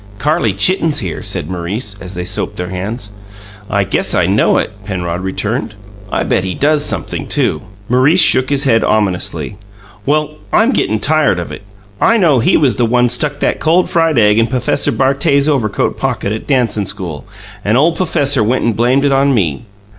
"Carrie 0.17 0.51
Chitten's 0.53 0.97
here," 0.97 1.21
said 1.21 1.47
Maurice, 1.47 1.95
as 2.01 2.15
they 2.15 2.25
soaped 2.25 2.55
their 2.55 2.69
hands. 2.71 3.11
"I 3.69 3.83
guess 3.83 4.15
I 4.15 4.25
know 4.25 4.57
it," 4.57 4.71
Penrod 4.83 5.21
returned. 5.21 5.75
"I 6.11 6.23
bet 6.23 6.43
he 6.43 6.55
does 6.55 6.83
sumpthing, 6.83 7.27
too." 7.27 7.61
Maurice 7.87 8.19
shook 8.19 8.49
his 8.49 8.63
head 8.63 8.83
ominously. 8.83 9.57
"Well, 10.03 10.37
I'm 10.51 10.71
gettin' 10.71 10.99
tired 10.99 11.37
of 11.37 11.51
it. 11.51 11.61
I 12.01 12.17
know 12.17 12.39
he 12.39 12.57
was 12.57 12.77
the 12.77 12.85
one 12.87 13.09
stuck 13.09 13.39
that 13.41 13.59
cold 13.59 13.91
fried 13.91 14.17
egg 14.17 14.39
in 14.39 14.47
P'fesser 14.47 14.91
Bartet's 14.97 15.47
overcoat 15.47 15.99
pocket 15.99 16.31
at 16.31 16.47
dancin' 16.47 16.87
school, 16.87 17.27
and 17.63 17.77
ole 17.77 17.95
p'fesser 17.95 18.43
went 18.43 18.65
and 18.65 18.75
blamed 18.75 19.05
it 19.05 19.11
on 19.11 19.35
me. 19.35 19.65